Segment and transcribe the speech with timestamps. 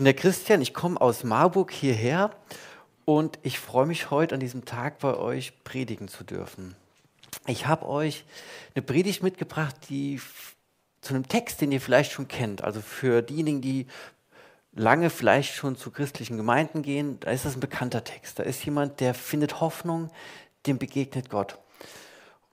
[0.00, 2.30] bin der Christian, ich komme aus Marburg hierher
[3.04, 6.74] und ich freue mich heute an diesem Tag bei euch predigen zu dürfen.
[7.46, 8.24] Ich habe euch
[8.74, 10.18] eine Predigt mitgebracht, die
[11.02, 12.64] zu einem Text, den ihr vielleicht schon kennt.
[12.64, 13.88] Also für diejenigen, die
[14.72, 18.38] lange vielleicht schon zu christlichen Gemeinden gehen, da ist das ein bekannter Text.
[18.38, 20.10] Da ist jemand, der findet Hoffnung,
[20.66, 21.58] dem begegnet Gott.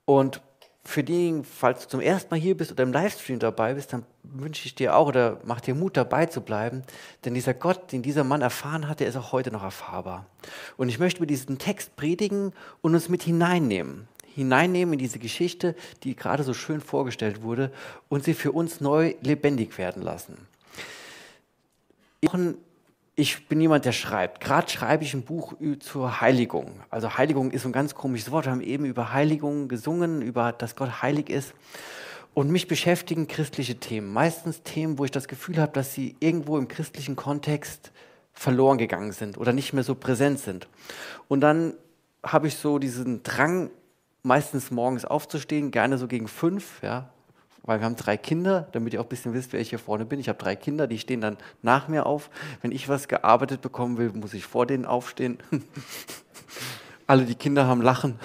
[0.04, 0.42] Und
[0.88, 4.06] für diejenigen, falls du zum ersten Mal hier bist oder im Livestream dabei bist, dann
[4.24, 6.84] wünsche ich dir auch oder mach dir Mut dabei zu bleiben,
[7.26, 10.26] denn dieser Gott, den dieser Mann erfahren hat, der ist auch heute noch erfahrbar.
[10.78, 15.76] Und ich möchte über diesen Text predigen und uns mit hineinnehmen, hineinnehmen in diese Geschichte,
[16.04, 17.72] die gerade so schön vorgestellt wurde
[18.08, 20.48] und sie für uns neu lebendig werden lassen
[23.20, 24.42] ich bin jemand, der schreibt.
[24.42, 26.82] Gerade schreibe ich ein Buch zur Heiligung.
[26.92, 28.46] Also Heiligung ist ein ganz komisches Wort.
[28.46, 31.56] Wir haben eben über Heiligung gesungen, über dass Gott heilig ist.
[32.36, 34.14] Und mich beschäftigen christliche Themen.
[34.14, 37.92] Meistens Themen, wo ich das Gefühl habe, dass sie irgendwo im christlichen Kontext
[38.34, 40.68] verloren gegangen sind oder nicht mehr so präsent sind.
[41.28, 41.74] Und dann
[42.22, 43.72] habe ich so diesen Drang,
[44.22, 47.10] meistens morgens aufzustehen, gerne so gegen fünf, ja,
[47.68, 50.06] weil wir haben drei Kinder, damit ihr auch ein bisschen wisst, wer ich hier vorne
[50.06, 50.20] bin.
[50.20, 52.32] Ich habe drei Kinder, die stehen dann nach mir auf.
[52.62, 55.38] Wenn ich was gearbeitet bekommen will, muss ich vor denen aufstehen.
[57.08, 58.20] Alle die Kinder haben Lachen,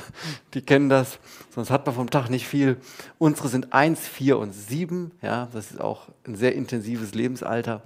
[0.54, 1.18] die kennen das,
[1.50, 2.78] sonst hat man vom Tag nicht viel.
[3.18, 5.12] Unsere sind eins, vier und sieben.
[5.22, 7.82] Ja, das ist auch ein sehr intensives Lebensalter.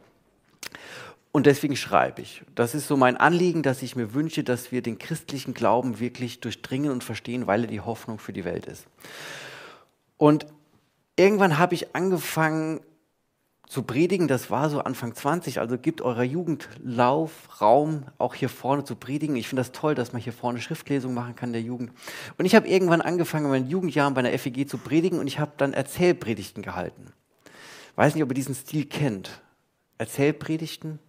[1.32, 2.42] Und deswegen schreibe ich.
[2.54, 6.40] Das ist so mein Anliegen, dass ich mir wünsche, dass wir den christlichen Glauben wirklich
[6.40, 8.86] durchdringen und verstehen, weil er die Hoffnung für die Welt ist.
[10.16, 10.46] Und
[11.16, 12.80] irgendwann habe ich angefangen
[13.66, 18.48] zu predigen, das war so Anfang 20, also gibt eurer Jugend Lauf, Raum, auch hier
[18.48, 19.34] vorne zu predigen.
[19.34, 21.90] Ich finde das toll, dass man hier vorne Schriftlesung machen kann der Jugend.
[22.38, 25.40] Und ich habe irgendwann angefangen, in meinen Jugendjahren bei einer FEG zu predigen und ich
[25.40, 27.12] habe dann Erzählpredigten gehalten.
[27.96, 29.42] Weiß nicht, ob ihr diesen Stil kennt.
[29.98, 31.00] Erzählpredigten.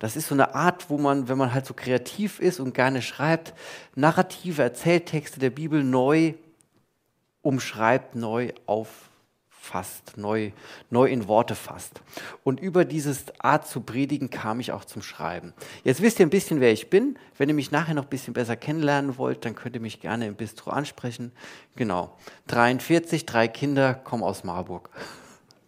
[0.00, 3.02] Das ist so eine Art, wo man, wenn man halt so kreativ ist und gerne
[3.02, 3.54] schreibt,
[3.94, 6.34] narrative Erzähltexte der Bibel neu
[7.42, 9.11] umschreibt, neu auf
[9.62, 10.50] fasst, neu,
[10.90, 12.02] neu in Worte fasst.
[12.42, 15.54] Und über diese Art zu predigen kam ich auch zum Schreiben.
[15.84, 17.16] Jetzt wisst ihr ein bisschen, wer ich bin.
[17.38, 20.26] Wenn ihr mich nachher noch ein bisschen besser kennenlernen wollt, dann könnt ihr mich gerne
[20.26, 21.30] im Bistro ansprechen.
[21.76, 22.12] Genau.
[22.48, 24.90] 43, drei Kinder, komme aus Marburg.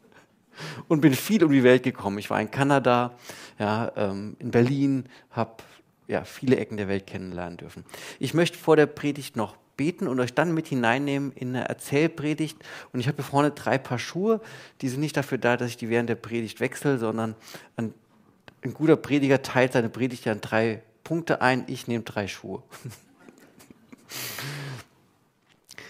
[0.89, 2.19] Und bin viel um die Welt gekommen.
[2.19, 3.13] Ich war in Kanada,
[3.61, 5.63] ja, ähm, in Berlin, habe
[6.09, 7.85] ja, viele Ecken der Welt kennenlernen dürfen.
[8.19, 12.57] Ich möchte vor der Predigt noch beten und euch dann mit hineinnehmen in eine Erzählpredigt.
[12.93, 14.41] Und ich habe hier vorne drei Paar Schuhe.
[14.81, 17.35] Die sind nicht dafür da, dass ich die während der Predigt wechsle, sondern
[17.77, 17.95] ein,
[18.63, 21.65] ein guter Prediger teilt seine Predigt ja in drei Punkte ein.
[21.67, 22.63] Ich nehme drei Schuhe.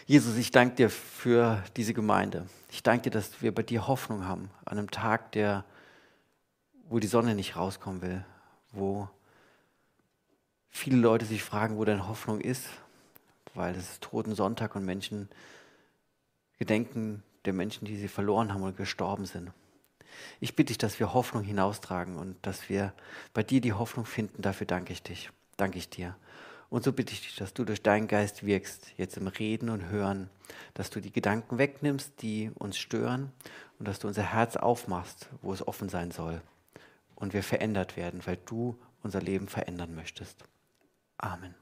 [0.07, 2.47] Jesus, ich danke dir für diese Gemeinde.
[2.71, 5.65] Ich danke dir, dass wir bei dir Hoffnung haben an einem Tag, der,
[6.89, 8.25] wo die Sonne nicht rauskommen will,
[8.73, 9.09] wo
[10.71, 12.67] viele Leute sich fragen, wo deine Hoffnung ist,
[13.55, 15.29] weil es ist Toten Sonntag und Menschen
[16.59, 19.53] gedenken der Menschen, die sie verloren haben oder gestorben sind.
[20.41, 22.93] Ich bitte dich, dass wir Hoffnung hinaustragen und dass wir
[23.33, 24.43] bei dir die Hoffnung finden.
[24.43, 25.31] Dafür danke ich dich.
[25.57, 26.17] Danke ich dir.
[26.71, 29.91] Und so bitte ich dich, dass du durch deinen Geist wirkst, jetzt im Reden und
[29.91, 30.31] Hören,
[30.75, 33.33] dass du die Gedanken wegnimmst, die uns stören
[33.79, 36.43] und dass du unser Herz aufmachst, wo es offen sein soll
[37.15, 40.45] und wir verändert werden, weil du unser Leben verändern möchtest.
[41.19, 41.55] Amen.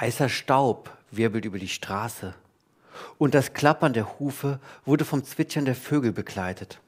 [0.00, 2.34] Heißer Staub wirbelt über die Straße
[3.18, 6.80] und das Klappern der Hufe wurde vom Zwitschern der Vögel begleitet.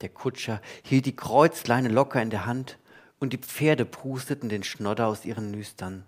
[0.00, 2.78] Der Kutscher hielt die Kreuzleine locker in der Hand
[3.20, 6.04] und die Pferde prusteten den Schnodder aus ihren Nüstern.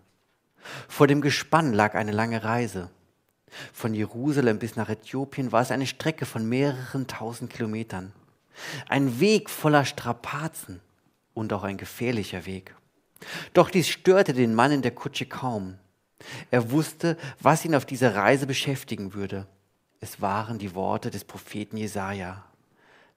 [0.89, 2.91] Vor dem Gespann lag eine lange Reise.
[3.73, 8.13] Von Jerusalem bis nach Äthiopien war es eine Strecke von mehreren tausend Kilometern.
[8.89, 10.81] Ein Weg voller Strapazen
[11.33, 12.75] und auch ein gefährlicher Weg.
[13.53, 15.79] Doch dies störte den Mann in der Kutsche kaum.
[16.51, 19.47] Er wusste, was ihn auf dieser Reise beschäftigen würde.
[20.01, 22.45] Es waren die Worte des Propheten Jesaja.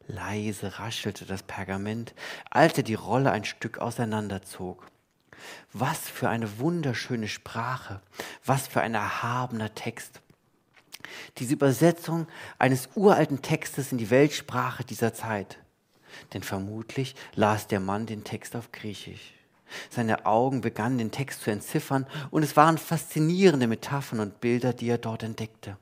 [0.07, 2.13] Leise raschelte das Pergament,
[2.49, 4.87] als er die Rolle ein Stück auseinanderzog.
[5.73, 8.01] Was für eine wunderschöne Sprache,
[8.45, 10.21] was für ein erhabener Text.
[11.37, 12.27] Diese Übersetzung
[12.57, 15.59] eines uralten Textes in die Weltsprache dieser Zeit.
[16.33, 19.36] Denn vermutlich las der Mann den Text auf Griechisch.
[19.89, 24.89] Seine Augen begannen den Text zu entziffern und es waren faszinierende Metaphern und Bilder, die
[24.89, 25.77] er dort entdeckte.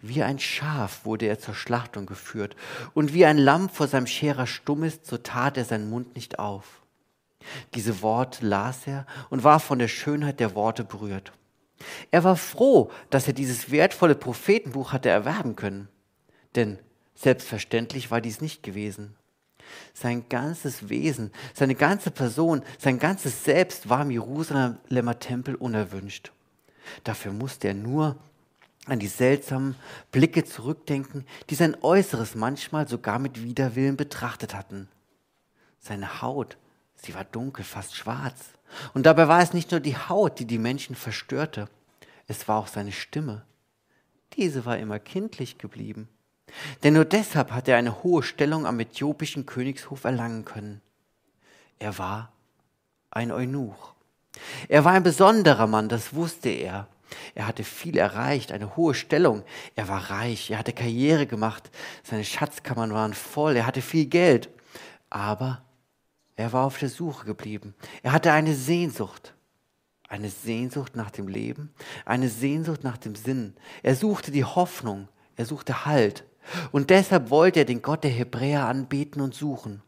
[0.00, 2.56] Wie ein Schaf wurde er zur Schlachtung geführt
[2.94, 6.38] und wie ein Lamm vor seinem Scherer stumm ist, so tat er seinen Mund nicht
[6.38, 6.82] auf.
[7.74, 11.32] Diese Worte las er und war von der Schönheit der Worte berührt.
[12.10, 15.88] Er war froh, dass er dieses wertvolle Prophetenbuch hatte erwerben können,
[16.56, 16.78] denn
[17.18, 19.16] Selbstverständlich war dies nicht gewesen.
[19.94, 26.32] Sein ganzes Wesen, seine ganze Person, sein ganzes Selbst war im Jerusalemer Tempel unerwünscht.
[27.04, 28.16] Dafür musste er nur
[28.86, 29.76] an die seltsamen
[30.12, 34.88] Blicke zurückdenken, die sein Äußeres manchmal sogar mit Widerwillen betrachtet hatten.
[35.78, 36.56] Seine Haut,
[36.96, 38.36] sie war dunkel, fast schwarz.
[38.94, 41.68] Und dabei war es nicht nur die Haut, die die Menschen verstörte,
[42.26, 43.44] es war auch seine Stimme.
[44.34, 46.08] Diese war immer kindlich geblieben.
[46.82, 50.80] Denn nur deshalb hatte er eine hohe Stellung am äthiopischen Königshof erlangen können.
[51.78, 52.32] Er war
[53.10, 53.94] ein Eunuch.
[54.68, 56.88] Er war ein besonderer Mann, das wusste er.
[57.34, 59.42] Er hatte viel erreicht, eine hohe Stellung.
[59.74, 61.70] Er war reich, er hatte Karriere gemacht,
[62.02, 64.50] seine Schatzkammern waren voll, er hatte viel Geld.
[65.10, 65.62] Aber
[66.36, 67.74] er war auf der Suche geblieben.
[68.02, 69.34] Er hatte eine Sehnsucht.
[70.08, 71.74] Eine Sehnsucht nach dem Leben,
[72.06, 73.54] eine Sehnsucht nach dem Sinn.
[73.82, 76.24] Er suchte die Hoffnung, er suchte Halt.
[76.72, 79.82] Und deshalb wollte er den Gott der Hebräer anbeten und suchen.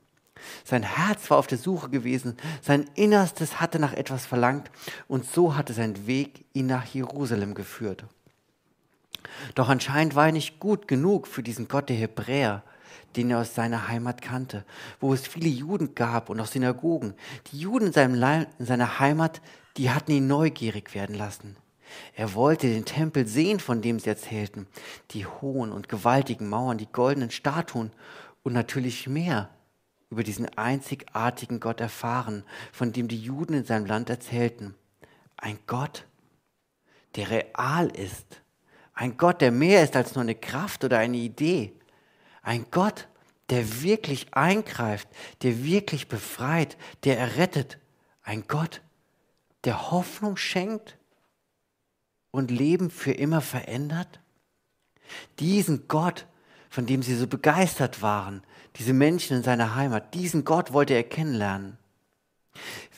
[0.65, 4.71] Sein Herz war auf der Suche gewesen, sein Innerstes hatte nach etwas verlangt
[5.09, 8.05] und so hatte sein Weg ihn nach Jerusalem geführt.
[9.55, 12.63] Doch anscheinend war er nicht gut genug für diesen Gott der Hebräer,
[13.17, 14.65] den er aus seiner Heimat kannte,
[15.01, 17.15] wo es viele Juden gab und auch Synagogen.
[17.51, 19.41] Die Juden in, seinem in seiner Heimat,
[19.77, 21.57] die hatten ihn neugierig werden lassen.
[22.15, 24.67] Er wollte den Tempel sehen, von dem sie erzählten,
[25.11, 27.93] die hohen und gewaltigen Mauern, die goldenen Statuen
[28.43, 29.51] und natürlich mehr
[30.11, 34.75] über diesen einzigartigen Gott erfahren, von dem die Juden in seinem Land erzählten.
[35.37, 36.07] Ein Gott,
[37.15, 38.43] der real ist.
[38.93, 41.73] Ein Gott, der mehr ist als nur eine Kraft oder eine Idee.
[42.43, 43.09] Ein Gott,
[43.51, 45.09] der wirklich eingreift,
[45.43, 47.79] der wirklich befreit, der errettet.
[48.23, 48.83] Ein Gott,
[49.65, 50.97] der Hoffnung schenkt
[52.31, 54.21] und Leben für immer verändert.
[55.39, 56.27] Diesen Gott,
[56.69, 58.43] von dem sie so begeistert waren,
[58.77, 61.77] diese Menschen in seiner Heimat, diesen Gott wollte er kennenlernen.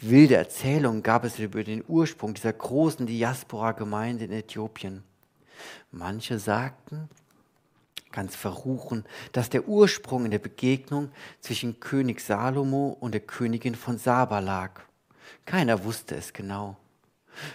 [0.00, 5.04] Wilde Erzählungen gab es über den Ursprung dieser großen Diaspora-Gemeinde in Äthiopien.
[5.90, 7.08] Manche sagten,
[8.10, 13.98] ganz verruchen, dass der Ursprung in der Begegnung zwischen König Salomo und der Königin von
[13.98, 14.82] Saba lag.
[15.46, 16.76] Keiner wusste es genau.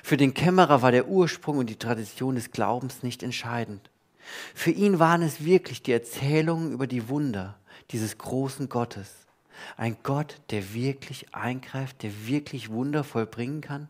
[0.04, 3.90] Für den Kämmerer war der Ursprung und die Tradition des Glaubens nicht entscheidend.
[4.54, 7.58] Für ihn waren es wirklich die Erzählungen über die Wunder
[7.92, 9.28] dieses großen Gottes.
[9.76, 13.90] Ein Gott, der wirklich eingreift, der wirklich Wunder vollbringen kann.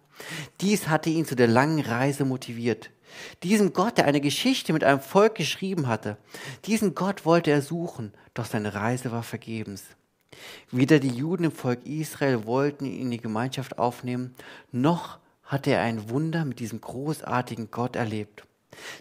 [0.62, 2.92] Dies hatte ihn zu der langen Reise motiviert.
[3.44, 6.18] Diesen Gott, der eine Geschichte mit einem Volk geschrieben hatte,
[6.66, 9.84] diesen Gott wollte er suchen, doch seine Reise war vergebens.
[10.72, 14.36] Weder die Juden im Volk Israel wollten ihn in die Gemeinschaft aufnehmen,
[14.72, 18.44] noch hatte er ein Wunder mit diesem großartigen Gott erlebt.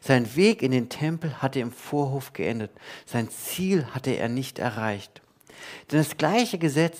[0.00, 2.70] Sein Weg in den Tempel hatte im Vorhof geendet.
[3.04, 5.20] Sein Ziel hatte er nicht erreicht.
[5.90, 6.98] Denn das gleiche Gesetz,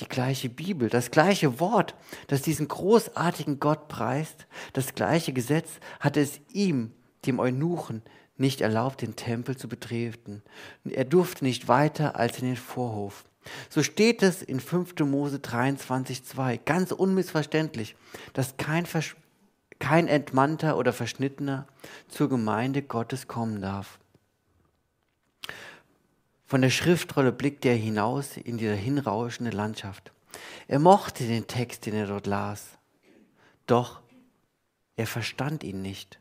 [0.00, 1.94] die gleiche Bibel, das gleiche Wort,
[2.28, 6.92] das diesen großartigen Gott preist, das gleiche Gesetz hatte es ihm,
[7.26, 8.02] dem Eunuchen,
[8.36, 10.42] nicht erlaubt, den Tempel zu betreten.
[10.88, 13.24] Er durfte nicht weiter als in den Vorhof.
[13.68, 15.00] So steht es in 5.
[15.00, 17.96] Mose 23,2, ganz unmissverständlich,
[18.32, 18.86] dass kein
[19.78, 21.66] kein Entmannter oder Verschnittener
[22.08, 23.98] zur Gemeinde Gottes kommen darf.
[26.46, 30.12] Von der Schriftrolle blickte er hinaus in diese hinrauschende Landschaft.
[30.66, 32.78] Er mochte den Text, den er dort las.
[33.66, 34.00] Doch
[34.96, 36.18] er verstand ihn nicht.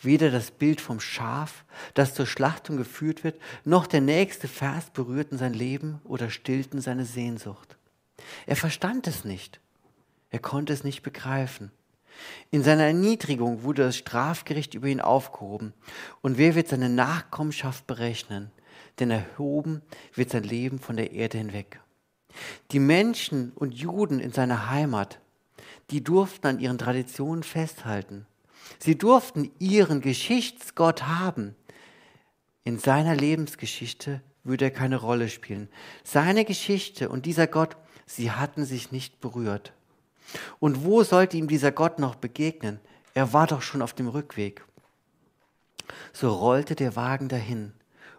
[0.00, 5.38] Weder das Bild vom Schaf, das zur Schlachtung geführt wird, noch der nächste Vers berührten
[5.38, 7.76] sein Leben oder stillten seine Sehnsucht.
[8.46, 9.60] Er verstand es nicht.
[10.30, 11.70] Er konnte es nicht begreifen.
[12.50, 15.72] In seiner Erniedrigung wurde das Strafgericht über ihn aufgehoben.
[16.20, 18.50] Und wer wird seine Nachkommenschaft berechnen?
[18.98, 19.82] Denn erhoben
[20.14, 21.80] wird sein Leben von der Erde hinweg.
[22.72, 25.20] Die Menschen und Juden in seiner Heimat,
[25.90, 28.26] die durften an ihren Traditionen festhalten.
[28.78, 31.56] Sie durften ihren Geschichtsgott haben.
[32.64, 35.68] In seiner Lebensgeschichte würde er keine Rolle spielen.
[36.04, 39.72] Seine Geschichte und dieser Gott, sie hatten sich nicht berührt.
[40.58, 42.80] Und wo sollte ihm dieser Gott noch begegnen?
[43.14, 44.64] Er war doch schon auf dem Rückweg.
[46.12, 47.72] So rollte der Wagen dahin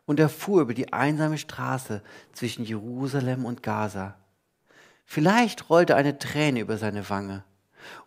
[0.06, 2.01] und er fuhr über die einsame Straße
[2.34, 4.18] zwischen Jerusalem und Gaza.
[5.06, 7.44] Vielleicht rollte eine Träne über seine Wange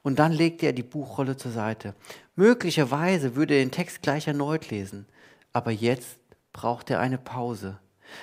[0.03, 1.95] und dann legte er die Buchrolle zur Seite.
[2.37, 5.07] Möglicherweise würde er den Text gleich erneut lesen,
[5.53, 6.19] aber jetzt
[6.53, 7.79] brauchte er eine Pause.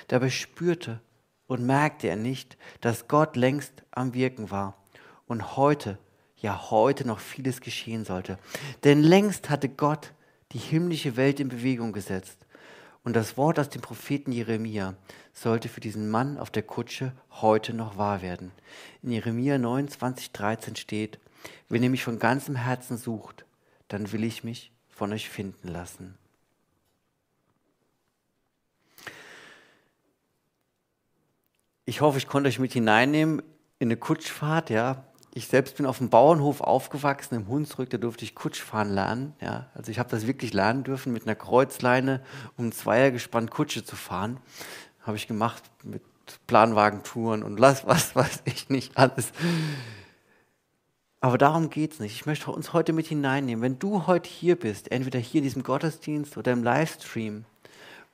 [0.08, 1.00] Dabei spürte
[1.46, 4.76] und merkte er nicht, dass Gott längst am Wirken war
[5.26, 5.98] und heute,
[6.36, 8.38] ja heute noch vieles geschehen sollte.
[8.84, 10.12] Denn längst hatte Gott
[10.52, 12.46] die himmlische Welt in Bewegung gesetzt.
[13.02, 14.94] Und das Wort aus dem Propheten Jeremia
[15.32, 18.52] sollte für diesen Mann auf der Kutsche heute noch wahr werden.
[19.02, 21.18] In Jeremia 29, 13 steht,
[21.68, 23.44] wenn ihr mich von ganzem Herzen sucht,
[23.88, 26.16] dann will ich mich von euch finden lassen.
[31.86, 33.42] Ich hoffe, ich konnte euch mit hineinnehmen
[33.78, 35.04] in eine Kutschfahrt, ja.
[35.32, 39.70] Ich selbst bin auf dem Bauernhof aufgewachsen, im Hunsrück, da durfte ich Kutschfahren lernen, ja.
[39.74, 42.22] Also ich habe das wirklich lernen dürfen, mit einer Kreuzleine
[42.56, 44.38] um ein Zweiergespann Kutsche zu fahren.
[45.02, 46.02] Habe ich gemacht mit
[46.46, 49.32] Planwagentouren und was, was weiß ich nicht alles.
[51.20, 52.14] Aber darum geht es nicht.
[52.14, 53.62] Ich möchte uns heute mit hineinnehmen.
[53.62, 57.44] Wenn du heute hier bist, entweder hier in diesem Gottesdienst oder im Livestream,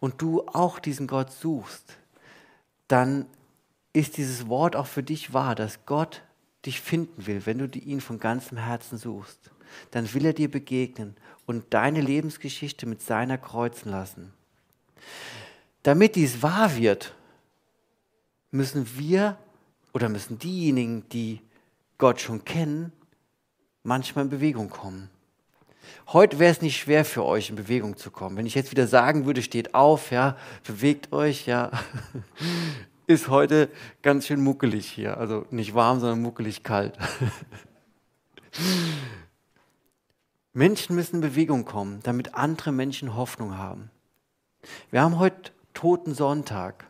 [0.01, 1.97] und du auch diesen Gott suchst,
[2.89, 3.27] dann
[3.93, 6.23] ist dieses Wort auch für dich wahr, dass Gott
[6.65, 9.51] dich finden will, wenn du ihn von ganzem Herzen suchst.
[9.91, 14.33] Dann will er dir begegnen und deine Lebensgeschichte mit seiner kreuzen lassen.
[15.83, 17.15] Damit dies wahr wird,
[18.51, 19.39] müssen wir
[19.93, 21.41] oder müssen diejenigen, die
[21.99, 22.93] Gott schon kennen,
[23.87, 25.09] manchmal in Bewegung kommen.
[26.09, 28.37] Heute wäre es nicht schwer für euch, in Bewegung zu kommen.
[28.37, 31.71] Wenn ich jetzt wieder sagen würde, steht auf, ja, bewegt euch, ja,
[33.07, 33.71] ist heute
[34.03, 35.17] ganz schön muckelig hier.
[35.19, 36.99] Also nicht warm, sondern muckelig kalt.
[40.53, 43.91] Menschen müssen in Bewegung kommen, damit andere Menschen Hoffnung haben.
[44.91, 46.87] Wir haben heute Toten Sonntag.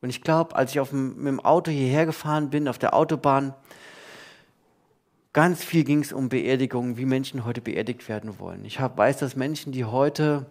[0.00, 3.54] Und ich glaube, als ich dem, mit dem Auto hierher gefahren bin, auf der Autobahn,
[5.32, 8.64] ganz viel ging es um Beerdigungen, wie Menschen heute beerdigt werden wollen.
[8.64, 10.46] Ich hab, weiß, dass Menschen, die heute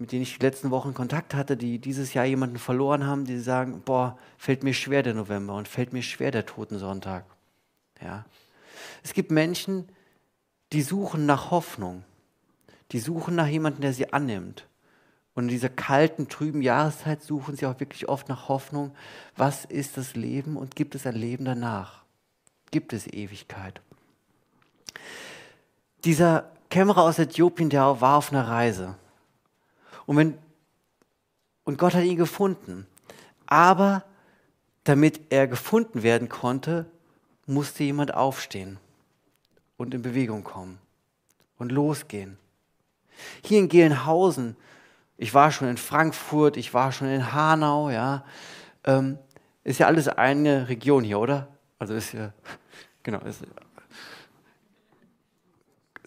[0.00, 3.38] mit denen ich die letzten Wochen Kontakt hatte, die dieses Jahr jemanden verloren haben, die
[3.38, 7.26] sagen, boah, fällt mir schwer der November und fällt mir schwer der Totensonntag.
[8.00, 8.24] Ja.
[9.02, 9.90] Es gibt Menschen,
[10.72, 12.02] die suchen nach Hoffnung.
[12.92, 14.66] Die suchen nach jemandem, der sie annimmt.
[15.34, 18.94] Und in dieser kalten, trüben Jahreszeit suchen sie auch wirklich oft nach Hoffnung.
[19.36, 22.04] Was ist das Leben und gibt es ein Leben danach?
[22.70, 23.82] Gibt es Ewigkeit?
[26.04, 28.96] Dieser Kämmerer aus Äthiopien, der war auf einer Reise.
[30.06, 30.38] Und, wenn,
[31.64, 32.86] und Gott hat ihn gefunden.
[33.46, 34.04] Aber
[34.84, 36.86] damit er gefunden werden konnte,
[37.46, 38.78] musste jemand aufstehen
[39.76, 40.78] und in Bewegung kommen
[41.58, 42.38] und losgehen.
[43.44, 44.56] Hier in Gelnhausen,
[45.16, 48.24] ich war schon in Frankfurt, ich war schon in Hanau, ja,
[48.84, 49.18] ähm,
[49.64, 51.48] ist ja alles eine Region hier, oder?
[51.78, 52.32] Also ist ja,
[53.02, 53.42] genau, ist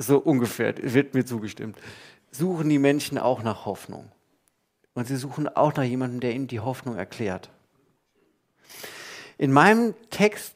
[0.04, 1.78] so ungefähr, wird mir zugestimmt
[2.36, 4.12] suchen die Menschen auch nach Hoffnung.
[4.96, 7.50] Und sie suchen auch nach jemandem, der ihnen die Hoffnung erklärt.
[9.38, 10.56] In meinem Text,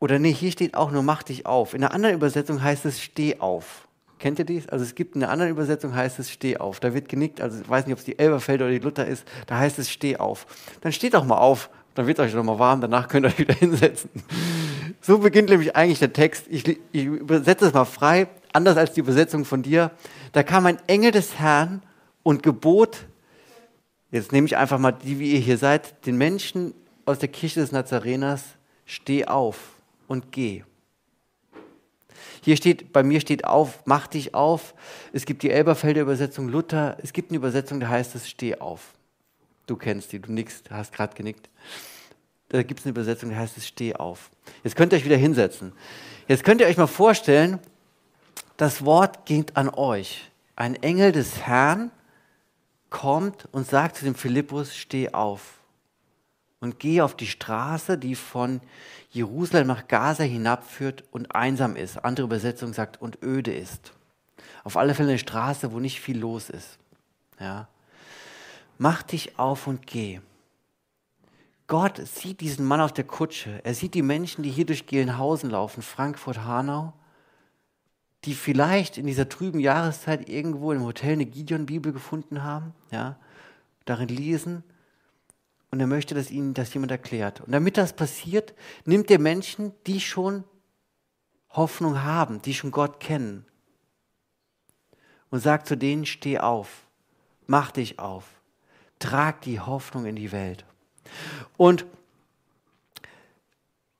[0.00, 1.74] oder nee, hier steht auch nur mach dich auf.
[1.74, 3.86] In einer anderen Übersetzung heißt es steh auf.
[4.18, 4.68] Kennt ihr dies?
[4.68, 6.80] Also es gibt in einer anderen Übersetzung heißt es steh auf.
[6.80, 9.24] Da wird genickt, also ich weiß nicht, ob es die Elberfelder oder die Luther ist,
[9.46, 10.46] da heißt es steh auf.
[10.80, 13.38] Dann steht doch mal auf, dann wird euch doch mal warm, danach könnt ihr euch
[13.38, 14.10] wieder hinsetzen.
[15.00, 16.46] So beginnt nämlich eigentlich der Text.
[16.48, 19.90] Ich, ich übersetze es mal frei, anders als die Übersetzung von dir.
[20.32, 21.82] Da kam ein Engel des Herrn
[22.22, 23.06] und gebot,
[24.10, 26.74] jetzt nehme ich einfach mal die, wie ihr hier seid, den Menschen
[27.04, 28.42] aus der Kirche des Nazareners,
[28.84, 29.58] steh auf
[30.06, 30.62] und geh.
[32.42, 34.74] Hier steht, bei mir steht auf, mach dich auf.
[35.12, 36.96] Es gibt die Elberfelder Übersetzung Luther.
[37.02, 38.94] Es gibt eine Übersetzung, da heißt es, steh auf.
[39.66, 41.48] Du kennst die, du nickst, hast gerade genickt.
[42.48, 44.30] Da gibt es eine Übersetzung, die heißt es, steh auf.
[44.64, 45.72] Jetzt könnt ihr euch wieder hinsetzen.
[46.26, 47.58] Jetzt könnt ihr euch mal vorstellen,
[48.58, 50.30] das Wort geht an euch.
[50.56, 51.90] Ein Engel des Herrn
[52.90, 55.60] kommt und sagt zu dem Philippus, steh auf
[56.60, 58.60] und geh auf die Straße, die von
[59.10, 62.04] Jerusalem nach Gaza hinabführt und einsam ist.
[62.04, 63.92] Andere Übersetzung sagt und öde ist.
[64.64, 66.78] Auf alle Fälle eine Straße, wo nicht viel los ist.
[67.38, 67.68] Ja.
[68.76, 70.20] Mach dich auf und geh.
[71.68, 73.60] Gott sieht diesen Mann auf der Kutsche.
[73.62, 76.92] Er sieht die Menschen, die hier durch Gelnhausen laufen, Frankfurt, Hanau
[78.24, 83.18] die vielleicht in dieser trüben Jahreszeit irgendwo im Hotel eine Gideon-Bibel gefunden haben, ja,
[83.84, 84.64] darin lesen
[85.70, 87.40] und er möchte, dass ihnen das jemand erklärt.
[87.40, 90.44] Und damit das passiert, nimmt er Menschen, die schon
[91.50, 93.46] Hoffnung haben, die schon Gott kennen
[95.30, 96.86] und sagt zu denen, steh auf,
[97.46, 98.24] mach dich auf,
[98.98, 100.64] trag die Hoffnung in die Welt.
[101.56, 101.86] Und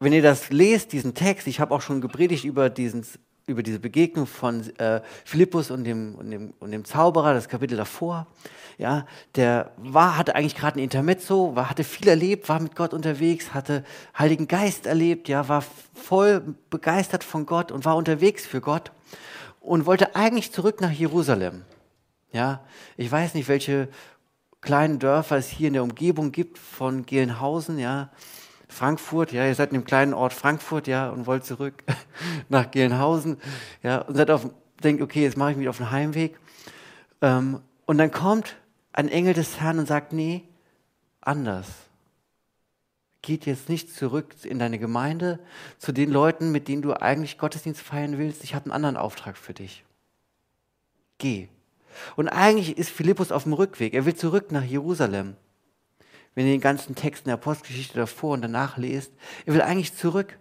[0.01, 3.05] wenn ihr das lest, diesen Text, ich habe auch schon gepredigt über diesen
[3.49, 7.77] über diese Begegnung von äh, Philippus und dem, und, dem, und dem Zauberer, das Kapitel
[7.77, 8.27] davor.
[8.77, 12.95] Ja, der war, hatte eigentlich gerade ein Intermezzo, war, hatte viel erlebt, war mit Gott
[12.95, 13.85] unterwegs, hatte
[14.17, 15.65] Heiligen Geist erlebt, ja, war
[15.95, 18.93] voll begeistert von Gott und war unterwegs für Gott
[19.61, 21.65] und wollte eigentlich zurück nach Jerusalem.
[22.31, 22.61] Ja,
[22.97, 23.89] ich weiß nicht, welche
[24.61, 28.11] kleinen Dörfer es hier in der Umgebung gibt von Gelnhausen, ja.
[28.69, 31.83] Frankfurt, ja, ihr seid in dem kleinen Ort Frankfurt, ja, und wollt zurück
[32.49, 33.39] nach Gelnhausen,
[33.83, 34.47] ja, und seid auf,
[34.83, 36.39] denkt, okay, jetzt mache ich mich auf den Heimweg.
[37.23, 38.57] Ähm, und dann kommt
[38.93, 40.45] ein Engel des Herrn und sagt, nee,
[41.21, 41.67] anders.
[43.23, 45.41] Geht jetzt nicht zurück in deine Gemeinde,
[45.79, 48.45] zu den Leuten, mit denen du eigentlich Gottesdienst feiern willst.
[48.45, 49.85] Ich habe einen anderen Auftrag für dich.
[51.19, 51.49] Geh.
[52.17, 53.95] Und eigentlich ist Philippus auf dem Rückweg.
[53.95, 55.37] Er will zurück nach Jerusalem.
[56.35, 59.13] Wenn ihr den ganzen Text in der Apostelgeschichte davor und danach lest,
[59.47, 60.39] er will eigentlich zurück.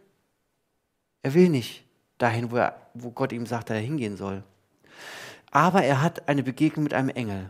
[1.24, 1.86] Er will nicht
[2.18, 4.44] dahin, wo, er, wo Gott ihm sagt, dass er hingehen soll.
[5.52, 7.50] Aber er hat eine Begegnung mit einem Engel.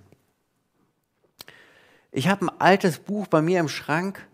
[2.11, 4.27] Ich habe ein altes Buch bei mir im Schrank.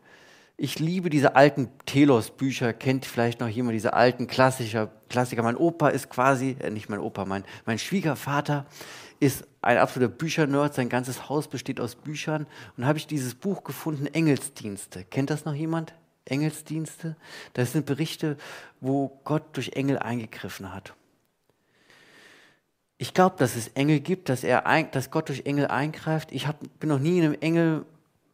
[0.55, 2.73] Ich liebe diese alten Telos-Bücher.
[2.73, 4.91] Kennt vielleicht noch jemand diese alten Klassiker?
[5.09, 5.43] Klassiker.
[5.43, 8.65] Mein Opa ist quasi, äh, nicht mein Opa, mein, mein Schwiegervater
[9.23, 10.73] ist ein absoluter Büchernerd.
[10.73, 12.45] Sein ganzes Haus besteht aus Büchern.
[12.75, 15.05] Und habe ich dieses Buch gefunden, Engelsdienste.
[15.05, 15.93] Kennt das noch jemand?
[16.25, 17.15] Engelsdienste?
[17.53, 18.37] Das sind Berichte,
[18.81, 20.93] wo Gott durch Engel eingegriffen hat.
[22.97, 24.61] Ich glaube, dass es Engel gibt, dass, er,
[24.91, 26.31] dass Gott durch Engel eingreift.
[26.31, 27.85] Ich hab, bin noch nie einem Engel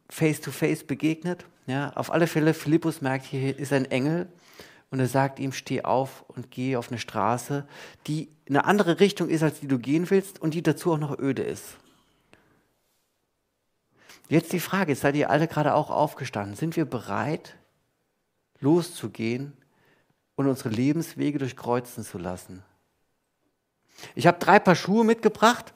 [0.08, 1.44] face-to-face -face begegnet.
[1.66, 4.28] Ja, auf alle Fälle, Philippus merkt, hier ist ein Engel
[4.90, 7.64] und er sagt ihm, steh auf und geh auf eine Straße,
[8.06, 11.18] die eine andere Richtung ist, als die du gehen willst und die dazu auch noch
[11.18, 11.76] öde ist.
[14.28, 16.54] Jetzt die Frage, seid ihr alle gerade auch aufgestanden.
[16.54, 17.56] Sind wir bereit,
[18.60, 19.54] loszugehen
[20.36, 22.62] und unsere Lebenswege durchkreuzen zu lassen?
[24.14, 25.72] Ich habe drei Paar Schuhe mitgebracht.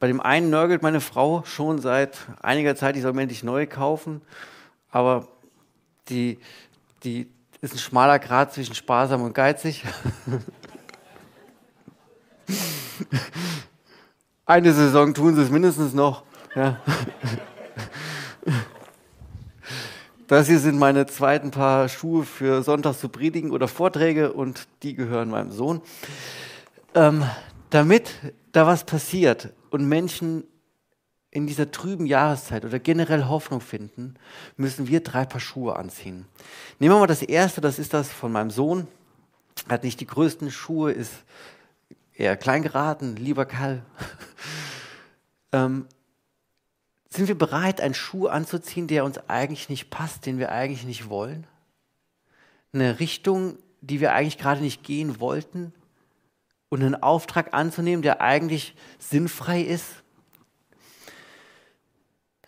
[0.00, 3.66] Bei dem einen nörgelt meine Frau schon seit einiger Zeit, ich soll mir endlich neu
[3.66, 4.22] kaufen
[4.90, 5.28] aber
[6.08, 6.38] die,
[7.04, 7.30] die
[7.60, 9.84] ist ein schmaler Grad zwischen sparsam und geizig.
[14.46, 16.22] Eine Saison tun sie es mindestens noch.
[16.54, 16.80] Ja.
[20.26, 24.94] Das hier sind meine zweiten Paar Schuhe für Sonntags zu predigen oder Vorträge und die
[24.94, 25.80] gehören meinem Sohn.
[26.94, 27.24] Ähm,
[27.70, 28.10] damit
[28.52, 30.44] da was passiert und Menschen
[31.38, 34.14] in dieser trüben Jahreszeit oder generell Hoffnung finden,
[34.56, 36.26] müssen wir drei Paar Schuhe anziehen.
[36.78, 38.86] Nehmen wir mal das erste, das ist das von meinem Sohn.
[39.66, 41.12] Er hat nicht die größten Schuhe, ist
[42.14, 43.82] eher klein geraten, lieber Karl.
[45.52, 45.86] ähm,
[47.10, 51.08] sind wir bereit, einen Schuh anzuziehen, der uns eigentlich nicht passt, den wir eigentlich nicht
[51.08, 51.46] wollen?
[52.72, 55.72] Eine Richtung, die wir eigentlich gerade nicht gehen wollten?
[56.68, 59.86] Und einen Auftrag anzunehmen, der eigentlich sinnfrei ist?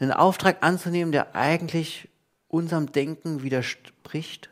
[0.01, 2.09] Einen Auftrag anzunehmen, der eigentlich
[2.49, 4.51] unserem Denken widerspricht?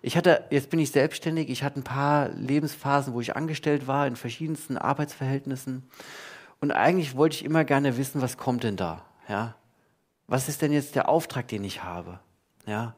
[0.00, 4.06] Ich hatte, jetzt bin ich selbstständig, ich hatte ein paar Lebensphasen, wo ich angestellt war,
[4.06, 5.84] in verschiedensten Arbeitsverhältnissen.
[6.60, 9.04] Und eigentlich wollte ich immer gerne wissen, was kommt denn da?
[9.28, 9.54] Ja?
[10.26, 12.20] Was ist denn jetzt der Auftrag, den ich habe?
[12.66, 12.96] Ja?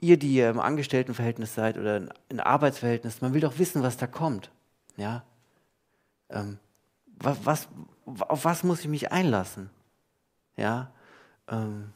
[0.00, 4.06] Ihr, die ihr im Angestelltenverhältnis seid oder in Arbeitsverhältnis, man will doch wissen, was da
[4.06, 4.50] kommt.
[4.96, 5.24] Ja?
[6.30, 6.58] Ähm,
[7.20, 7.68] was, was,
[8.04, 9.70] auf was muss ich mich einlassen?
[10.56, 10.90] Ja,
[11.48, 11.92] ähm,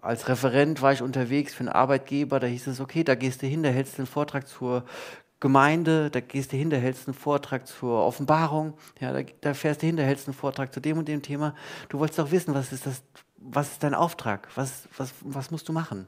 [0.00, 3.46] als Referent war ich unterwegs für einen Arbeitgeber, da hieß es, okay, da gehst du
[3.46, 4.84] hin, da hältst du einen Vortrag zur
[5.40, 9.54] Gemeinde, da gehst du hin, da hältst du einen Vortrag zur Offenbarung, ja, da, da
[9.54, 11.54] fährst du hin, da hältst du einen Vortrag zu dem und dem Thema.
[11.88, 13.02] Du wolltest doch wissen, was ist das,
[13.36, 14.48] was ist dein Auftrag?
[14.54, 16.06] Was, was, was musst du machen?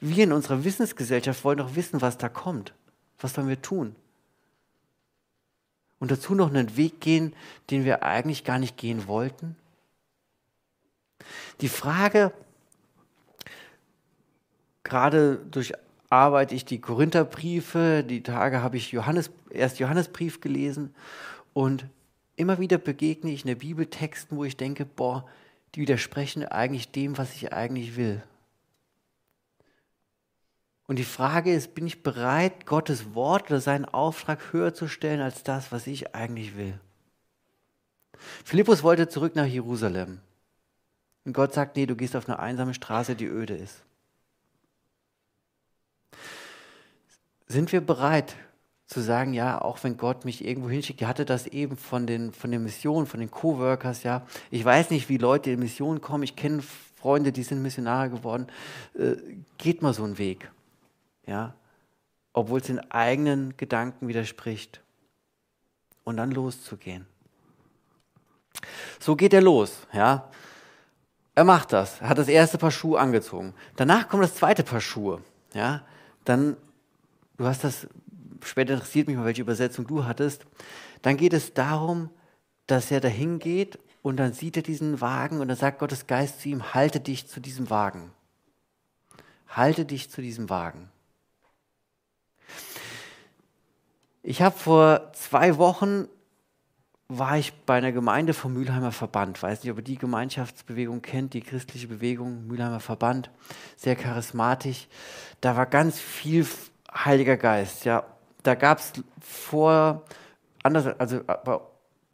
[0.00, 2.72] Wir in unserer Wissensgesellschaft wollen doch wissen, was da kommt.
[3.18, 3.96] Was sollen wir tun?
[6.04, 7.32] Und dazu noch einen Weg gehen,
[7.70, 9.56] den wir eigentlich gar nicht gehen wollten?
[11.62, 12.30] Die Frage,
[14.82, 15.72] gerade durch
[16.10, 20.94] arbeite ich die Korintherbriefe, die Tage habe ich Johannes, erst Johannesbrief gelesen
[21.54, 21.86] und
[22.36, 25.26] immer wieder begegne ich in der Bibel Texten, wo ich denke, boah,
[25.74, 28.22] die widersprechen eigentlich dem, was ich eigentlich will.
[30.86, 35.20] Und die Frage ist, bin ich bereit, Gottes Wort oder seinen Auftrag höher zu stellen
[35.20, 36.78] als das, was ich eigentlich will?
[38.44, 40.20] Philippus wollte zurück nach Jerusalem.
[41.24, 43.82] Und Gott sagt, nee, du gehst auf eine einsame Straße, die öde ist.
[47.46, 48.36] Sind wir bereit
[48.86, 52.32] zu sagen, ja, auch wenn Gott mich irgendwo hinschickt, er hatte das eben von den,
[52.32, 54.26] von den Missionen, von den Coworkers, ja.
[54.50, 56.24] Ich weiß nicht, wie Leute in Missionen kommen.
[56.24, 56.62] Ich kenne
[56.96, 58.48] Freunde, die sind Missionare geworden.
[58.98, 59.16] Äh,
[59.56, 60.50] geht mal so einen Weg
[61.26, 61.54] ja,
[62.32, 64.80] obwohl es den eigenen Gedanken widerspricht.
[66.04, 67.06] Und dann loszugehen.
[69.00, 70.30] So geht er los, ja.
[71.34, 73.54] Er macht das, er hat das erste Paar Schuhe angezogen.
[73.76, 75.22] Danach kommt das zweite Paar Schuhe,
[75.54, 75.82] ja.
[76.24, 76.56] Dann
[77.36, 77.86] du hast das,
[78.42, 80.46] später interessiert mich mal, welche Übersetzung du hattest,
[81.02, 82.10] dann geht es darum,
[82.66, 86.40] dass er dahin geht und dann sieht er diesen Wagen und dann sagt Gottes Geist
[86.40, 88.12] zu ihm, halte dich zu diesem Wagen.
[89.48, 90.90] Halte dich zu diesem Wagen.
[94.26, 96.08] Ich habe vor zwei Wochen
[97.08, 99.42] war ich bei einer Gemeinde vom Mülheimer Verband.
[99.42, 103.30] Weiß nicht, ob ihr die Gemeinschaftsbewegung kennt, die christliche Bewegung, Mülheimer Verband,
[103.76, 104.88] sehr charismatisch.
[105.42, 106.46] Da war ganz viel
[106.90, 107.84] Heiliger Geist.
[107.84, 108.04] Ja,
[108.42, 110.04] da gab es vor,
[110.62, 111.20] anders, also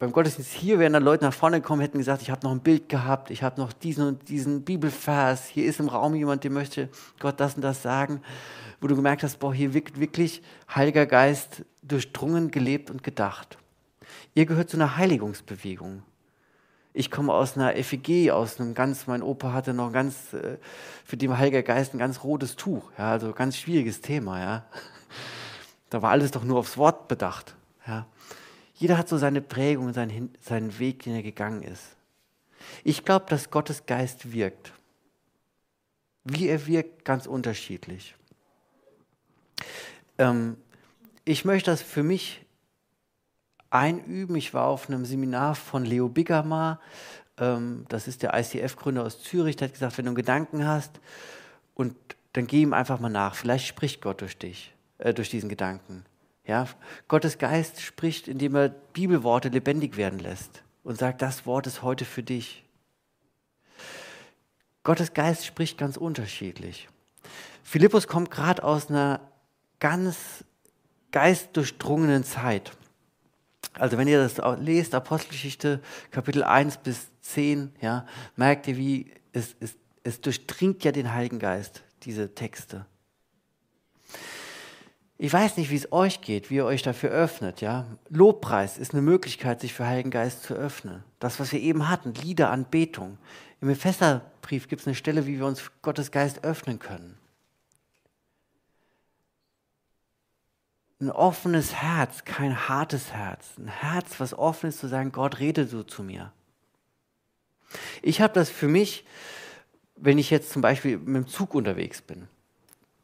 [0.01, 2.61] beim Gottesdienst hier wären dann Leute nach vorne gekommen, hätten gesagt, ich habe noch ein
[2.61, 6.49] Bild gehabt, ich habe noch diesen und diesen Bibelvers, hier ist im Raum jemand, der
[6.49, 8.23] möchte Gott das und das sagen,
[8.79, 10.41] wo du gemerkt hast, boah, hier wirkt wirklich
[10.73, 13.59] Heiliger Geist durchdrungen, gelebt und gedacht.
[14.33, 16.01] Ihr gehört zu einer Heiligungsbewegung.
[16.93, 20.57] Ich komme aus einer FEG, aus einem ganz, mein Opa hatte noch ein ganz, äh,
[21.05, 24.65] für den Heiliger Geist ein ganz rotes Tuch, ja, also ganz schwieriges Thema, ja.
[25.91, 27.53] Da war alles doch nur aufs Wort bedacht,
[27.85, 28.07] ja.
[28.81, 31.95] Jeder hat so seine Prägung, seinen, seinen Weg, den er gegangen ist.
[32.83, 34.73] Ich glaube, dass Gottes Geist wirkt.
[36.23, 38.15] Wie er wirkt, ganz unterschiedlich.
[40.17, 40.57] Ähm,
[41.25, 42.43] ich möchte das für mich
[43.69, 44.35] einüben.
[44.35, 46.79] Ich war auf einem Seminar von Leo Biggermar,
[47.37, 50.99] ähm, das ist der ICF-Gründer aus Zürich, der hat gesagt, wenn du einen Gedanken hast,
[51.75, 51.95] und
[52.33, 53.35] dann geh ihm einfach mal nach.
[53.35, 56.03] Vielleicht spricht Gott durch dich, äh, durch diesen Gedanken.
[56.45, 56.67] Ja,
[57.07, 62.05] Gottes Geist spricht, indem er Bibelworte lebendig werden lässt und sagt, das Wort ist heute
[62.05, 62.63] für dich.
[64.83, 66.89] Gottes Geist spricht ganz unterschiedlich.
[67.63, 69.21] Philippus kommt gerade aus einer
[69.79, 70.43] ganz
[71.11, 72.71] geistdurchdrungenen Zeit.
[73.73, 79.55] Also wenn ihr das lest, Apostelgeschichte Kapitel 1 bis 10, ja, merkt ihr, wie es,
[79.59, 82.85] es, es durchdringt ja den Heiligen Geist, diese Texte.
[85.23, 87.61] Ich weiß nicht, wie es euch geht, wie ihr euch dafür öffnet.
[87.61, 87.85] Ja?
[88.09, 91.03] Lobpreis ist eine Möglichkeit, sich für Heiligen Geist zu öffnen.
[91.19, 93.19] Das, was wir eben hatten, Lieder, Anbetung.
[93.61, 97.19] Im Epheserbrief gibt es eine Stelle, wie wir uns Gottes Geist öffnen können.
[100.99, 103.45] Ein offenes Herz, kein hartes Herz.
[103.59, 106.33] Ein Herz, was offen ist, zu sagen, Gott, rede du zu mir.
[108.01, 109.05] Ich habe das für mich,
[109.97, 112.27] wenn ich jetzt zum Beispiel mit dem Zug unterwegs bin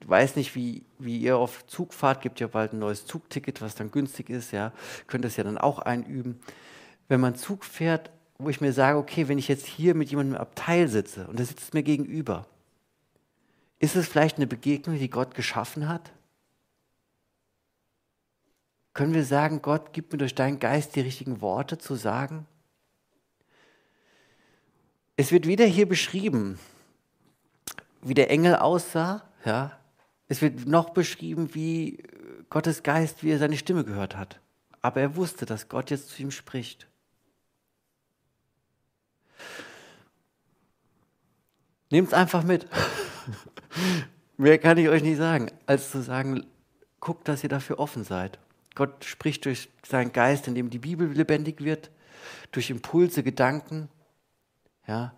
[0.05, 3.75] weiß nicht, wie, wie ihr auf Zug fahrt, gibt ja bald ein neues Zugticket, was
[3.75, 4.71] dann günstig ist, ja,
[5.07, 6.39] könnt es ja dann auch einüben.
[7.07, 10.35] Wenn man Zug fährt, wo ich mir sage, okay, wenn ich jetzt hier mit jemandem
[10.35, 12.45] im Abteil sitze und der sitzt mir gegenüber,
[13.79, 16.11] ist es vielleicht eine Begegnung, die Gott geschaffen hat?
[18.93, 22.47] Können wir sagen, Gott, gib mir durch deinen Geist die richtigen Worte zu sagen?
[25.15, 26.59] Es wird wieder hier beschrieben,
[28.01, 29.77] wie der Engel aussah, ja,
[30.27, 32.03] es wird noch beschrieben, wie
[32.49, 34.39] Gottes Geist, wie er seine Stimme gehört hat.
[34.81, 36.87] Aber er wusste, dass Gott jetzt zu ihm spricht.
[41.89, 42.67] Nehmt es einfach mit.
[44.37, 46.45] Mehr kann ich euch nicht sagen, als zu sagen,
[46.99, 48.39] guckt, dass ihr dafür offen seid.
[48.75, 51.89] Gott spricht durch seinen Geist, indem die Bibel lebendig wird,
[52.51, 53.89] durch Impulse, Gedanken.
[54.85, 55.13] Ja,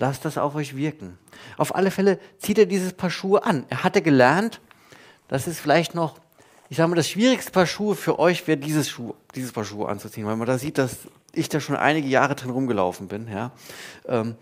[0.00, 1.18] Lasst das auf euch wirken.
[1.56, 3.66] Auf alle Fälle zieht er dieses Paar Schuhe an.
[3.68, 4.60] Er hatte gelernt,
[5.26, 6.20] das ist vielleicht noch,
[6.68, 9.88] ich sage mal, das schwierigste Paar Schuhe für euch wäre dieses Schuh, dieses Paar Schuhe
[9.88, 10.98] anzuziehen, weil man da sieht, dass
[11.32, 13.26] ich da schon einige Jahre drin rumgelaufen bin.
[13.26, 13.50] Ja.
[14.06, 14.36] Ähm,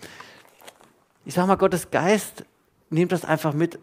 [1.24, 2.44] ich sage mal, Gottes Geist
[2.90, 3.78] nehmt das einfach mit,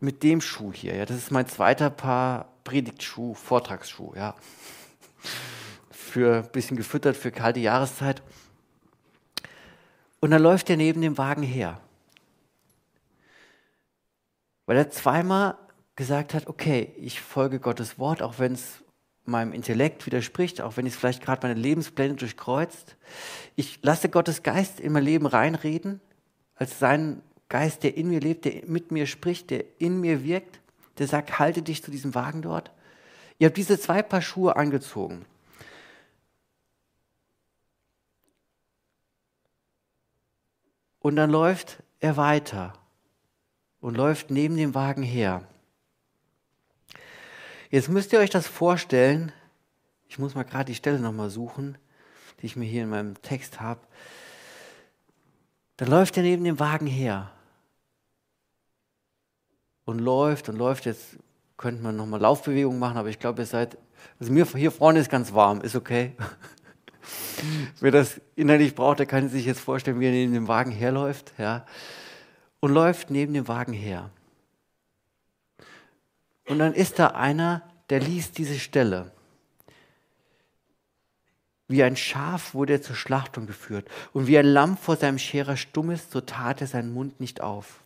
[0.00, 0.94] mit dem Schuh hier.
[0.94, 1.06] Ja.
[1.06, 4.12] Das ist mein zweiter Paar Predigtschuh, Vortragsschuh.
[4.14, 4.34] Ja.
[5.90, 8.22] Für ein bisschen gefüttert für kalte Jahreszeit.
[10.24, 11.78] Und dann läuft er neben dem Wagen her.
[14.64, 15.58] Weil er zweimal
[15.96, 18.82] gesagt hat, okay, ich folge Gottes Wort, auch wenn es
[19.26, 22.96] meinem Intellekt widerspricht, auch wenn es vielleicht gerade meine Lebenspläne durchkreuzt.
[23.54, 26.00] Ich lasse Gottes Geist in mein Leben reinreden,
[26.54, 30.58] als sein Geist, der in mir lebt, der mit mir spricht, der in mir wirkt,
[30.96, 32.70] der sagt, halte dich zu diesem Wagen dort.
[33.38, 35.26] Ihr habt diese zwei Paar Schuhe angezogen.
[41.04, 42.72] Und dann läuft er weiter
[43.82, 45.46] und läuft neben dem Wagen her.
[47.68, 49.30] Jetzt müsst ihr euch das vorstellen.
[50.08, 51.76] Ich muss mal gerade die Stelle nochmal suchen,
[52.40, 53.80] die ich mir hier in meinem Text habe.
[55.76, 57.30] Dann läuft er neben dem Wagen her
[59.84, 60.86] und läuft und läuft.
[60.86, 61.18] Jetzt
[61.58, 63.76] könnte man nochmal Laufbewegungen machen, aber ich glaube, ihr seid,
[64.18, 66.16] also mir hier vorne ist ganz warm, ist okay.
[67.80, 71.32] Wer das innerlich braucht, der kann sich jetzt vorstellen, wie er neben dem Wagen herläuft,
[71.38, 71.66] ja,
[72.60, 74.10] und läuft neben dem Wagen her.
[76.46, 79.12] Und dann ist da einer, der liest diese Stelle.
[81.66, 85.56] Wie ein Schaf wurde er zur Schlachtung geführt und wie ein Lamm vor seinem Scherer
[85.56, 87.82] stumm ist, so tat er seinen Mund nicht auf.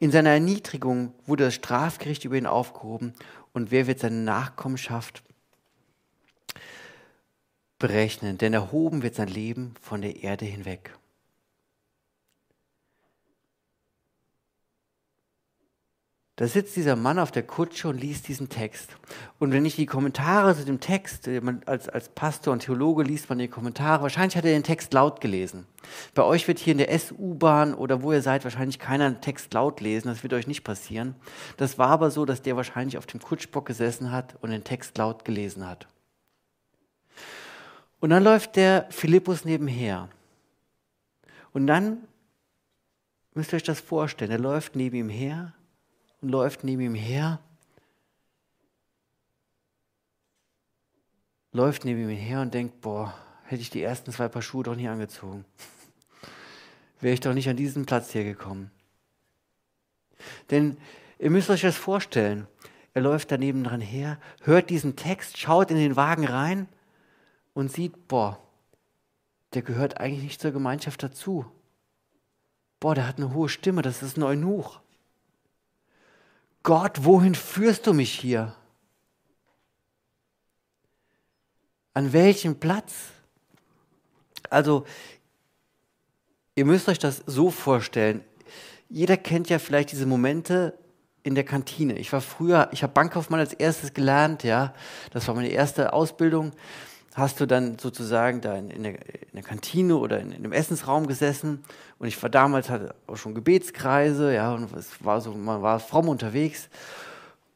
[0.00, 3.14] In seiner Erniedrigung wurde das Strafgericht über ihn aufgehoben
[3.52, 5.22] und wer wird seine Nachkommenschaft
[7.78, 8.38] berechnen?
[8.38, 10.92] Denn erhoben wird sein Leben von der Erde hinweg.
[16.38, 18.90] Da sitzt dieser Mann auf der Kutsche und liest diesen Text.
[19.38, 21.26] Und wenn ich die Kommentare zu dem Text,
[21.64, 25.22] als, als Pastor und Theologe liest man die Kommentare, wahrscheinlich hat er den Text laut
[25.22, 25.66] gelesen.
[26.14, 29.54] Bei euch wird hier in der SU-Bahn oder wo ihr seid wahrscheinlich keiner einen Text
[29.54, 31.14] laut lesen, das wird euch nicht passieren.
[31.56, 34.98] Das war aber so, dass der wahrscheinlich auf dem Kutschbock gesessen hat und den Text
[34.98, 35.88] laut gelesen hat.
[38.00, 40.08] Und dann läuft der Philippus nebenher.
[41.52, 42.06] Und dann
[43.34, 45.54] müsst ihr euch das vorstellen, er läuft neben ihm her
[46.20, 47.40] und läuft neben ihm her.
[51.52, 54.76] Läuft neben ihm her und denkt, boah, hätte ich die ersten zwei Paar Schuhe doch
[54.76, 55.46] nicht angezogen.
[57.00, 58.70] Wäre ich doch nicht an diesen Platz hier gekommen.
[60.50, 60.76] Denn
[61.18, 62.46] ihr müsst euch das vorstellen.
[62.92, 66.68] Er läuft daneben dran her, hört diesen Text, schaut in den Wagen rein
[67.56, 68.38] und sieht, boah,
[69.54, 71.46] der gehört eigentlich nicht zur Gemeinschaft dazu.
[72.80, 74.80] Boah, der hat eine hohe Stimme, das ist ein Eunuch.
[76.62, 78.54] Gott, wohin führst du mich hier?
[81.94, 82.92] An welchem Platz?
[84.50, 84.84] Also,
[86.56, 88.22] ihr müsst euch das so vorstellen.
[88.90, 90.78] Jeder kennt ja vielleicht diese Momente
[91.22, 91.98] in der Kantine.
[91.98, 94.74] Ich war früher, ich habe Bankkaufmann als erstes gelernt, ja.
[95.10, 96.52] Das war meine erste Ausbildung
[97.16, 100.52] hast du dann sozusagen da in, in, der, in der, Kantine oder in, in, einem
[100.52, 101.64] Essensraum gesessen
[101.98, 105.80] und ich war damals hatte auch schon Gebetskreise, ja, und es war so, man war
[105.80, 106.68] fromm unterwegs.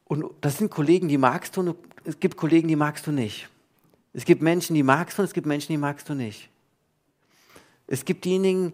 [0.05, 3.49] Und das sind Kollegen, die magst du, und es gibt Kollegen, die magst du nicht.
[4.13, 6.49] Es gibt Menschen, die magst du, und es gibt Menschen, die magst du nicht.
[7.85, 8.73] Es gibt diejenigen,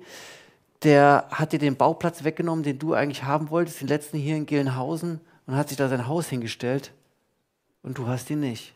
[0.84, 4.46] der hat dir den Bauplatz weggenommen, den du eigentlich haben wolltest, den letzten hier in
[4.46, 6.94] Gelnhausen, und hat sich da sein Haus hingestellt,
[7.84, 8.74] und du hast ihn nicht.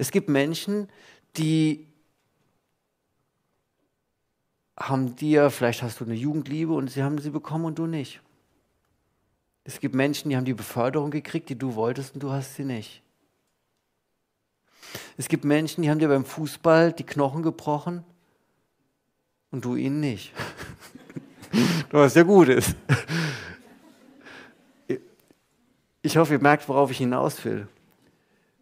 [0.00, 0.88] Es gibt Menschen,
[1.36, 1.86] die
[4.74, 8.22] haben dir, vielleicht hast du eine Jugendliebe und sie haben sie bekommen und du nicht.
[9.64, 12.64] Es gibt Menschen, die haben die Beförderung gekriegt, die du wolltest und du hast sie
[12.64, 13.02] nicht.
[15.18, 18.02] Es gibt Menschen, die haben dir beim Fußball die Knochen gebrochen
[19.50, 20.32] und du ihnen nicht.
[21.90, 22.74] Was ja gut ist.
[26.00, 27.68] Ich hoffe, ihr merkt, worauf ich hinaus will.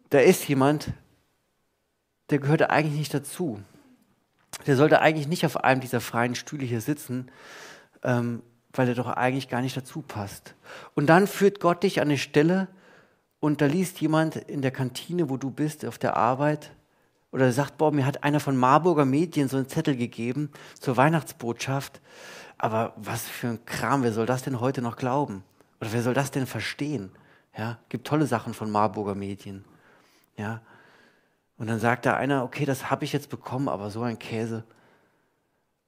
[0.09, 0.91] Da ist jemand,
[2.29, 3.59] der gehörte eigentlich nicht dazu.
[4.67, 7.31] Der sollte eigentlich nicht auf einem dieser freien Stühle hier sitzen,
[8.03, 8.41] ähm,
[8.73, 10.55] weil er doch eigentlich gar nicht dazu passt.
[10.95, 12.67] Und dann führt Gott dich an eine Stelle
[13.39, 16.71] und da liest jemand in der Kantine, wo du bist, auf der Arbeit,
[17.31, 22.01] oder sagt, boah, mir hat einer von Marburger Medien so einen Zettel gegeben zur Weihnachtsbotschaft.
[22.57, 25.43] Aber was für ein Kram, wer soll das denn heute noch glauben?
[25.79, 27.11] Oder wer soll das denn verstehen?
[27.57, 29.63] Ja, gibt tolle Sachen von Marburger Medien.
[30.37, 30.61] Ja,
[31.59, 34.63] und dann sagt da einer, okay, das habe ich jetzt bekommen, aber so ein Käse.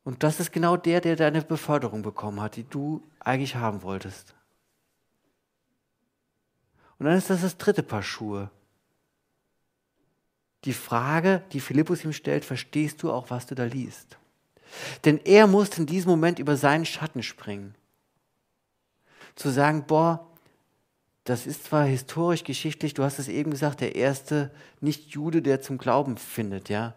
[0.04, 4.36] Und das ist genau der, der deine Beförderung bekommen hat, die du eigentlich haben wolltest.
[7.00, 8.52] Und dann ist das das dritte Paar Schuhe.
[10.66, 14.18] Die Frage, die Philippus ihm stellt, verstehst du auch, was du da liest?
[15.06, 17.76] Denn er musste in diesem Moment über seinen Schatten springen.
[19.36, 20.31] Zu sagen, boah,
[21.24, 25.78] das ist zwar historisch, geschichtlich, du hast es eben gesagt, der erste Nicht-Jude, der zum
[25.78, 26.96] Glauben findet, ja.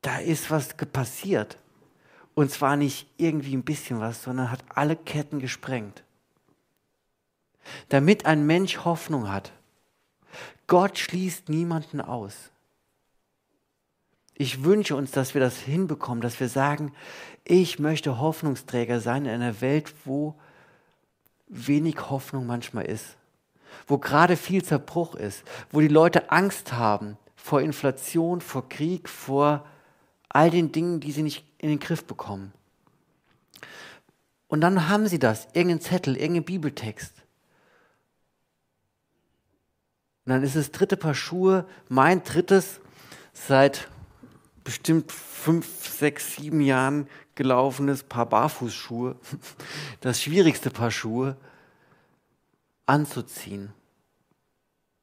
[0.00, 1.58] Da ist was passiert.
[2.34, 6.04] Und zwar nicht irgendwie ein bisschen was, sondern hat alle Ketten gesprengt.
[7.88, 9.52] Damit ein Mensch Hoffnung hat.
[10.66, 12.50] Gott schließt niemanden aus.
[14.34, 16.92] Ich wünsche uns, dass wir das hinbekommen, dass wir sagen,
[17.44, 20.34] ich möchte Hoffnungsträger sein in einer Welt, wo
[21.48, 23.16] wenig Hoffnung manchmal ist,
[23.86, 29.66] wo gerade viel Zerbruch ist, wo die Leute Angst haben vor Inflation, vor Krieg, vor
[30.28, 32.52] all den Dingen, die sie nicht in den Griff bekommen.
[34.48, 37.12] Und dann haben sie das, irgendeinen Zettel, irgendeinen Bibeltext.
[40.24, 42.80] Und dann ist das dritte Paar Schuhe, mein drittes,
[43.32, 43.88] seit
[44.64, 49.14] bestimmt fünf, sechs, sieben Jahren gelaufenes Paar Barfußschuhe,
[50.00, 51.36] das schwierigste Paar Schuhe,
[52.86, 53.72] anzuziehen.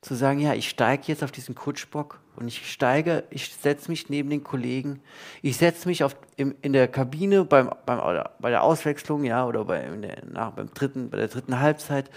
[0.01, 4.09] zu sagen, ja, ich steige jetzt auf diesen Kutschbock und ich steige, ich setze mich
[4.09, 5.01] neben den Kollegen,
[5.41, 9.63] ich setze mich auf, im, in der Kabine beim, beim, bei der Auswechslung, ja, oder
[9.63, 12.09] bei, der, nach, beim dritten, bei der dritten Halbzeit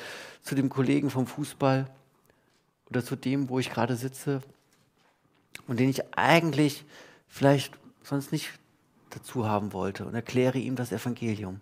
[0.42, 1.88] zu dem Kollegen vom Fußball
[2.90, 4.40] oder zu dem, wo ich gerade sitze
[5.66, 6.84] und den ich eigentlich
[7.28, 8.50] vielleicht sonst nicht
[9.16, 11.60] dazu haben wollte und erkläre ihm das Evangelium.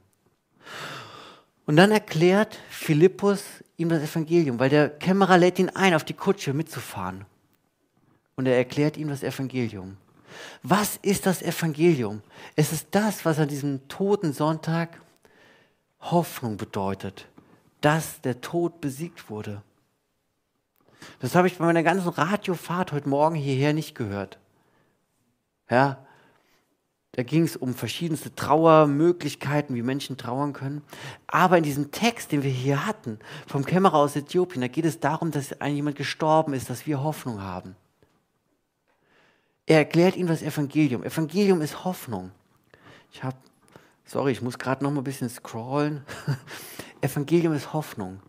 [1.67, 3.45] Und dann erklärt Philippus
[3.77, 7.25] ihm das Evangelium, weil der Kämmerer lädt ihn ein, auf die Kutsche mitzufahren.
[8.37, 9.97] Und er erklärt ihm das Evangelium.
[10.63, 12.23] Was ist das Evangelium?
[12.57, 15.01] Es ist das, was an diesem toten Sonntag
[16.01, 17.27] Hoffnung bedeutet,
[17.81, 19.63] dass der Tod besiegt wurde.
[21.21, 24.39] Das habe ich bei meiner ganzen Radiofahrt heute Morgen hierher nicht gehört.
[25.71, 26.05] Ja,
[27.17, 30.83] da ging es um verschiedenste Trauermöglichkeiten, wie Menschen trauern können.
[31.29, 34.99] Aber in diesem Text, den wir hier hatten, vom Kämmerer aus Äthiopien, da geht es
[34.99, 37.77] darum, dass jemand gestorben ist, dass wir Hoffnung haben.
[39.67, 41.05] Er erklärt ihm das Evangelium.
[41.05, 42.33] Evangelium ist Hoffnung.
[43.13, 43.37] Ich habe,
[44.05, 46.05] sorry, ich muss gerade noch mal ein bisschen scrollen.
[47.01, 48.21] Evangelium ist Hoffnung.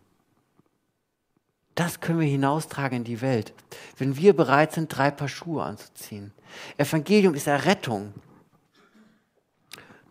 [1.74, 3.52] Das können wir hinaustragen in die Welt,
[3.98, 6.32] wenn wir bereit sind, drei Paar Schuhe anzuziehen.
[6.78, 8.14] Evangelium ist Errettung.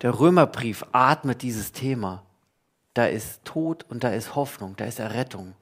[0.06, 2.22] Der Römerbrief atmet dieses Thema.
[2.94, 5.54] Da ist Tod und da ist Hoffnung, da ist Errettung.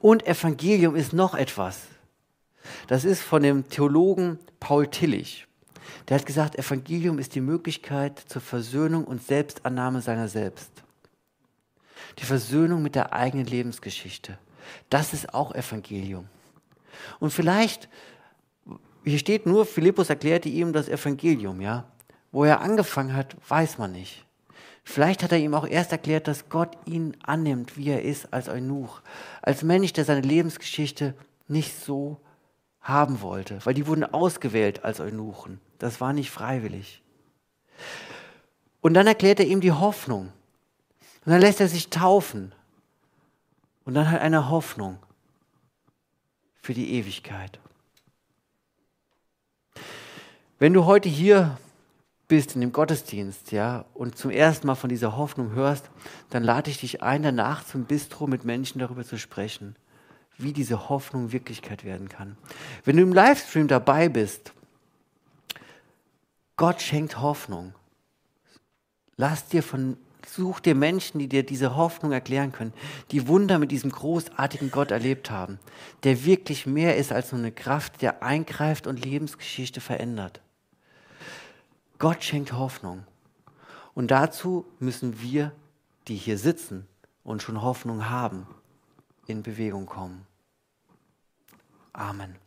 [0.00, 1.82] Und Evangelium ist noch etwas.
[2.88, 5.46] Das ist von dem Theologen Paul Tillich.
[6.08, 10.72] Der hat gesagt, Evangelium ist die Möglichkeit zur Versöhnung und Selbstannahme seiner selbst.
[12.18, 14.36] Die Versöhnung mit der eigenen Lebensgeschichte.
[14.90, 16.26] Das ist auch Evangelium.
[17.20, 17.88] Und vielleicht,
[19.04, 21.86] hier steht nur, Philippus erklärte ihm das Evangelium, ja.
[22.32, 24.24] Wo er angefangen hat, weiß man nicht.
[24.84, 28.48] Vielleicht hat er ihm auch erst erklärt, dass Gott ihn annimmt, wie er ist, als
[28.48, 29.00] Eunuch.
[29.42, 31.14] Als Mensch, der seine Lebensgeschichte
[31.46, 32.20] nicht so
[32.80, 33.64] haben wollte.
[33.64, 35.60] Weil die wurden ausgewählt als Eunuchen.
[35.78, 37.02] Das war nicht freiwillig.
[38.80, 40.32] Und dann erklärt er ihm die Hoffnung.
[41.24, 42.52] Und dann lässt er sich taufen.
[43.84, 44.98] Und dann hat er eine Hoffnung
[46.60, 47.60] für die Ewigkeit.
[50.58, 51.58] Wenn du heute hier
[52.32, 55.90] bist in dem Gottesdienst, ja, und zum ersten Mal von dieser Hoffnung hörst,
[56.30, 59.76] dann lade ich dich ein, danach zum Bistro mit Menschen darüber zu sprechen,
[60.38, 62.38] wie diese Hoffnung Wirklichkeit werden kann.
[62.86, 64.54] Wenn du im Livestream dabei bist,
[66.56, 67.74] Gott schenkt Hoffnung.
[69.18, 72.72] Lass dir von, such dir Menschen, die dir diese Hoffnung erklären können,
[73.10, 75.58] die Wunder mit diesem großartigen Gott erlebt haben,
[76.02, 80.40] der wirklich mehr ist als nur eine Kraft, der eingreift und Lebensgeschichte verändert.
[82.02, 83.04] Gott schenkt Hoffnung.
[83.94, 85.52] Und dazu müssen wir,
[86.08, 86.88] die hier sitzen
[87.22, 88.48] und schon Hoffnung haben,
[89.28, 90.26] in Bewegung kommen.
[91.92, 92.41] Amen.